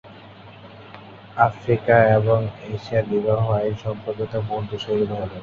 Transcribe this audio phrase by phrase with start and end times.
[1.39, 2.39] Africa এবং
[2.69, 5.31] এশিয়ার বিবাহ আইন সম্পর্কিত মূল বিষয়গুলো হল;